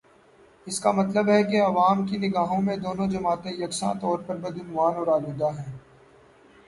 [0.67, 4.95] اس کا مطلب ہے کہ عوام کی نگاہوں میں دونوں جماعتیں یکساں طور پر بدعنوان
[4.95, 5.77] اور آلودہ ہیں۔